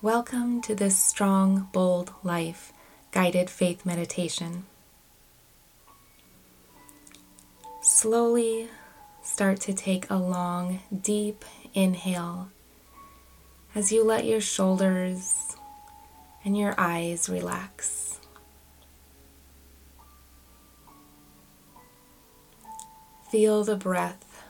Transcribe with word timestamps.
Welcome 0.00 0.62
to 0.62 0.76
this 0.76 0.96
strong, 0.96 1.70
bold 1.72 2.12
life 2.22 2.72
guided 3.10 3.50
faith 3.50 3.84
meditation. 3.84 4.64
Slowly 7.82 8.68
start 9.24 9.60
to 9.62 9.74
take 9.74 10.08
a 10.08 10.14
long, 10.14 10.78
deep 11.02 11.44
inhale 11.74 12.48
as 13.74 13.90
you 13.90 14.04
let 14.04 14.24
your 14.24 14.40
shoulders 14.40 15.56
and 16.44 16.56
your 16.56 16.76
eyes 16.78 17.28
relax. 17.28 18.20
Feel 23.32 23.64
the 23.64 23.74
breath 23.74 24.44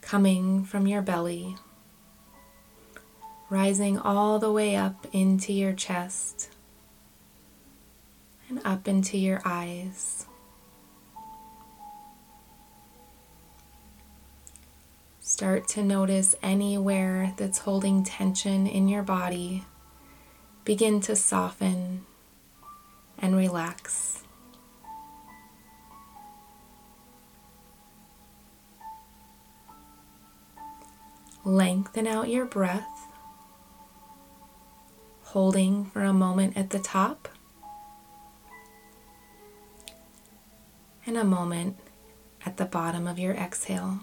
coming 0.00 0.62
from 0.62 0.86
your 0.86 1.02
belly 1.02 1.56
rising 3.50 3.98
all 3.98 4.38
the 4.38 4.52
way 4.52 4.76
up 4.76 5.06
into 5.12 5.52
your 5.52 5.72
chest 5.72 6.50
and 8.48 8.60
up 8.64 8.86
into 8.86 9.16
your 9.16 9.40
eyes. 9.44 10.26
Start 15.20 15.68
to 15.68 15.84
notice 15.84 16.34
anywhere 16.42 17.34
that's 17.36 17.58
holding 17.58 18.02
tension 18.02 18.66
in 18.66 18.88
your 18.88 19.02
body. 19.02 19.64
Begin 20.64 21.00
to 21.02 21.14
soften 21.14 22.06
and 23.18 23.36
relax. 23.36 24.22
Lengthen 31.44 32.06
out 32.06 32.28
your 32.28 32.44
breath 32.44 33.07
holding 35.32 35.84
for 35.84 36.04
a 36.04 36.12
moment 36.12 36.56
at 36.56 36.70
the 36.70 36.78
top, 36.78 37.28
and 41.04 41.18
a 41.18 41.24
moment 41.24 41.76
at 42.46 42.56
the 42.56 42.64
bottom 42.64 43.06
of 43.06 43.18
your 43.18 43.34
exhale. 43.34 44.00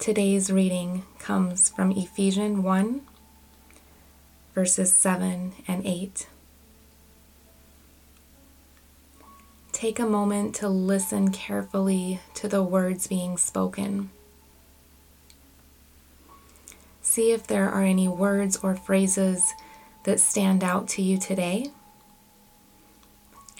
Today's 0.00 0.50
reading 0.50 1.04
comes 1.20 1.68
from 1.68 1.92
Ephesians 1.92 2.58
1, 2.58 3.00
verses 4.52 4.92
7 4.92 5.52
and 5.68 5.86
8. 5.86 6.26
Take 9.76 9.98
a 9.98 10.06
moment 10.06 10.54
to 10.54 10.70
listen 10.70 11.30
carefully 11.30 12.20
to 12.32 12.48
the 12.48 12.62
words 12.62 13.08
being 13.08 13.36
spoken. 13.36 14.08
See 17.02 17.30
if 17.30 17.46
there 17.46 17.68
are 17.68 17.82
any 17.82 18.08
words 18.08 18.56
or 18.62 18.74
phrases 18.74 19.52
that 20.04 20.18
stand 20.18 20.64
out 20.64 20.88
to 20.88 21.02
you 21.02 21.18
today. 21.18 21.72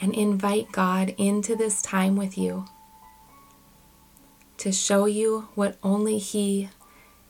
And 0.01 0.15
invite 0.15 0.73
God 0.73 1.15
into 1.19 1.55
this 1.55 1.83
time 1.83 2.17
with 2.17 2.39
you 2.39 2.65
to 4.57 4.73
show 4.73 5.05
you 5.05 5.49
what 5.55 5.77
only 5.83 6.17
He 6.17 6.71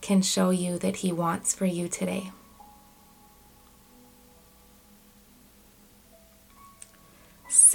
can 0.01 0.23
show 0.23 0.51
you 0.51 0.79
that 0.79 0.99
He 0.99 1.11
wants 1.11 1.53
for 1.53 1.67
you 1.67 1.89
today. 1.89 2.31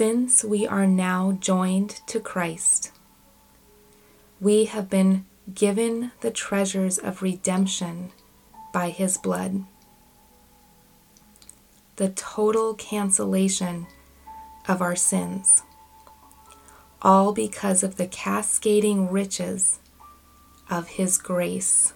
Since 0.02 0.42
we 0.42 0.66
are 0.66 0.88
now 0.88 1.38
joined 1.38 2.00
to 2.08 2.18
Christ, 2.18 2.90
we 4.40 4.64
have 4.64 4.90
been 4.90 5.26
given 5.54 6.10
the 6.22 6.32
treasures 6.32 6.98
of 6.98 7.22
redemption 7.22 8.10
by 8.72 8.90
his 8.90 9.16
blood. 9.16 9.62
The 11.98 12.08
total 12.08 12.74
cancellation 12.74 13.86
of 14.66 14.82
our 14.82 14.96
sins, 14.96 15.62
all 17.00 17.32
because 17.32 17.84
of 17.84 17.94
the 17.94 18.08
cascading 18.08 19.08
riches 19.08 19.78
of 20.68 20.88
his 20.88 21.16
grace. 21.16 21.92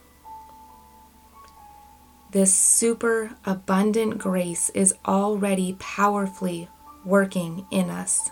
This 2.31 2.55
super 2.55 3.33
abundant 3.45 4.19
grace 4.19 4.71
is 4.77 4.95
already 5.05 5.75
powerfully 5.81 6.69
working 7.07 7.65
in 7.71 7.89
us, 7.89 8.31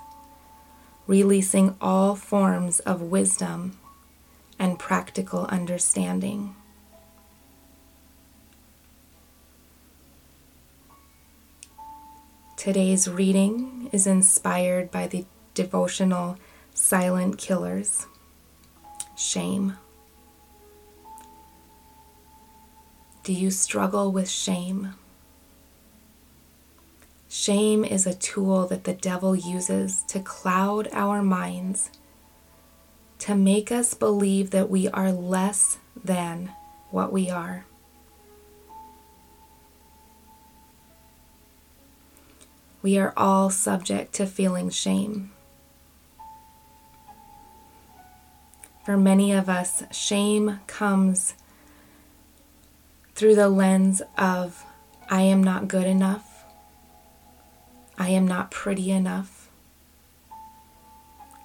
releasing 1.06 1.76
all 1.80 2.16
forms 2.16 2.80
of 2.80 3.00
wisdom 3.00 3.78
and 4.58 4.78
practical 4.78 5.46
understanding. 5.46 6.56
Today's 12.56 13.08
reading 13.08 13.88
is 13.92 14.06
inspired 14.06 14.91
by 14.91 15.06
the 15.06 15.24
devotional 15.54 16.36
Silent 16.72 17.38
Killers 17.38 18.06
Shame. 19.16 19.76
Do 23.22 23.32
you 23.32 23.50
struggle 23.50 24.10
with 24.10 24.28
shame? 24.28 24.94
Shame 27.37 27.84
is 27.84 28.06
a 28.06 28.15
tool 28.15 28.69
that 28.69 28.84
the 28.84 28.95
devil 28.95 29.34
uses 29.34 30.05
to 30.05 30.21
cloud 30.21 30.89
our 30.93 31.21
minds, 31.21 31.91
to 33.19 33.34
make 33.34 33.72
us 33.72 33.93
believe 33.93 34.50
that 34.50 34.71
we 34.71 34.87
are 34.91 35.11
less 35.11 35.78
than 36.05 36.53
what 36.93 37.12
we 37.12 37.28
are. 37.28 37.67
We 42.83 42.99
are 42.99 43.12
all 43.17 43.51
subject 43.51 44.12
to 44.15 44.27
feeling 44.27 44.71
shame. 44.71 45.33
For 48.87 48.97
many 48.97 49.33
of 49.33 49.49
us, 49.49 49.83
shame 49.91 50.61
comes 50.69 51.34
through 53.16 53.34
the 53.34 53.49
lens 53.49 54.03
of, 54.16 54.65
I 55.11 55.22
am 55.22 55.43
not 55.43 55.66
good 55.66 55.89
enough. 55.89 56.34
I 57.99 58.10
am 58.10 58.27
not 58.27 58.50
pretty 58.50 58.91
enough. 58.91 59.49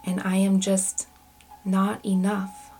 And 0.05 0.21
I 0.21 0.37
am 0.37 0.59
just 0.59 1.07
not 1.63 2.03
enough. 2.05 2.71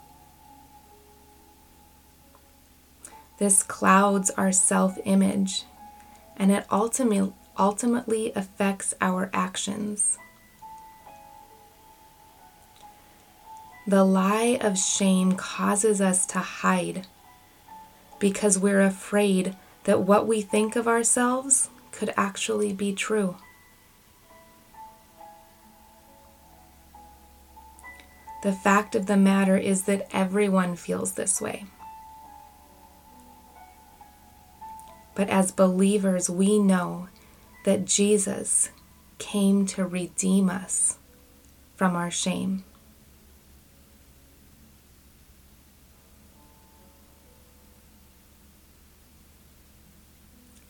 This 3.38 3.64
clouds 3.64 4.30
our 4.32 4.52
self 4.52 4.98
image 5.06 5.64
and 6.36 6.52
it 6.52 6.66
ultimately, 6.72 7.34
ultimately 7.58 8.32
affects 8.36 8.94
our 9.02 9.30
actions. 9.34 10.18
The 13.86 14.04
lie 14.04 14.58
of 14.62 14.78
shame 14.78 15.34
causes 15.34 16.00
us 16.00 16.26
to 16.28 16.40
hide 16.40 17.08
because 18.20 18.60
we're 18.60 18.82
afraid 18.82 19.56
that 19.86 20.02
what 20.02 20.28
we 20.28 20.42
think 20.42 20.76
of 20.76 20.88
ourselves 20.88 21.70
could 21.92 22.14
actually 22.16 22.72
be 22.72 22.94
true. 22.94 23.38
The 28.42 28.54
fact 28.54 28.96
of 28.96 29.06
the 29.06 29.18
matter 29.18 29.58
is 29.58 29.84
that 29.84 30.08
everyone 30.14 30.76
feels 30.76 31.14
this 31.14 31.42
way. 31.42 31.66
But 35.14 35.30
as 35.30 35.52
believers, 35.52 36.30
we 36.30 36.60
know 36.60 37.10
that 37.66 37.84
Jesus 37.84 38.70
came 39.18 39.66
to 39.66 39.86
redeem 39.86 40.50
us 40.50 40.98
from 41.76 41.96
our 41.96 42.10
shame. 42.10 42.64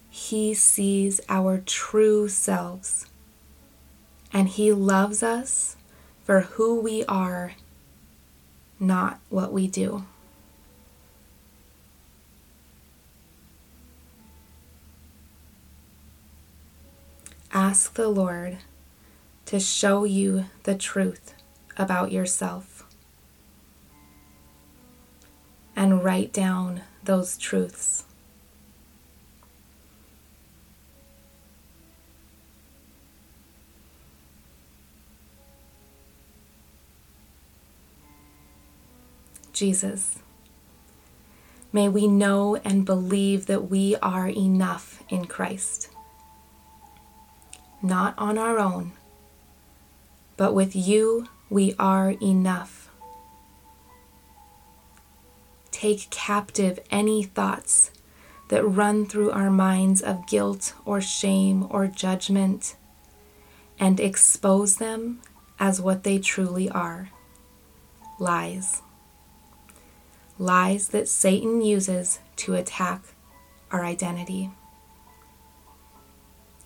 He 0.09 0.53
sees 0.53 1.21
our 1.29 1.59
true 1.59 2.27
selves 2.27 3.05
and 4.33 4.47
He 4.49 4.71
loves 4.71 5.23
us 5.23 5.75
for 6.29 6.41
who 6.41 6.79
we 6.79 7.03
are, 7.05 7.53
not 8.79 9.19
what 9.29 9.51
we 9.51 9.67
do. 9.67 10.05
Ask 17.51 17.95
the 17.95 18.09
Lord 18.09 18.59
to 19.47 19.59
show 19.59 20.03
you 20.03 20.45
the 20.65 20.75
truth 20.75 21.33
about 21.77 22.11
yourself 22.11 22.85
and 25.75 26.03
write 26.03 26.31
down 26.31 26.81
those 27.03 27.39
truths. 27.39 28.03
Jesus. 39.59 40.19
May 41.73 41.89
we 41.89 42.07
know 42.07 42.55
and 42.63 42.85
believe 42.85 43.47
that 43.47 43.69
we 43.69 43.97
are 43.97 44.29
enough 44.29 45.03
in 45.09 45.25
Christ. 45.25 45.89
Not 47.81 48.17
on 48.17 48.37
our 48.37 48.57
own, 48.57 48.93
but 50.37 50.53
with 50.53 50.77
you 50.77 51.27
we 51.49 51.75
are 51.77 52.11
enough. 52.21 52.89
Take 55.71 56.09
captive 56.09 56.79
any 56.89 57.23
thoughts 57.23 57.91
that 58.47 58.63
run 58.63 59.05
through 59.05 59.31
our 59.31 59.51
minds 59.51 60.01
of 60.01 60.25
guilt 60.25 60.73
or 60.85 61.01
shame 61.01 61.67
or 61.69 61.85
judgment 61.85 62.77
and 63.77 63.99
expose 63.99 64.77
them 64.77 65.19
as 65.59 65.81
what 65.81 66.03
they 66.03 66.17
truly 66.17 66.69
are 66.69 67.09
lies. 68.19 68.81
Lies 70.41 70.87
that 70.89 71.09
Satan 71.09 71.61
uses 71.61 72.19
to 72.37 72.55
attack 72.55 73.03
our 73.71 73.83
identity. 73.83 74.49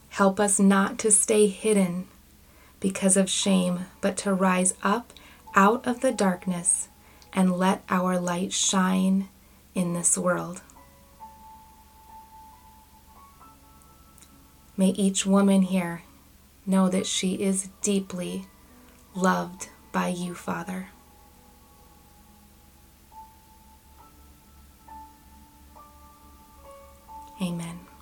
Help 0.09 0.39
us 0.39 0.59
not 0.59 0.99
to 0.99 1.09
stay 1.09 1.47
hidden 1.47 2.07
because 2.79 3.17
of 3.17 3.29
shame, 3.29 3.87
but 3.99 4.15
to 4.17 4.33
rise 4.33 4.75
up 4.83 5.11
out 5.55 5.85
of 5.87 6.01
the 6.01 6.11
darkness 6.11 6.87
and 7.33 7.57
let 7.57 7.83
our 7.89 8.19
light 8.19 8.53
shine 8.53 9.27
in 9.73 9.93
this 9.93 10.19
world. 10.19 10.61
May 14.77 14.89
each 14.89 15.25
woman 15.25 15.63
here 15.63 16.03
know 16.65 16.89
that 16.89 17.07
she 17.07 17.41
is 17.41 17.69
deeply 17.81 18.45
loved 19.15 19.69
by 19.91 20.09
you, 20.09 20.35
Father. 20.35 20.89
Amen. 27.41 27.92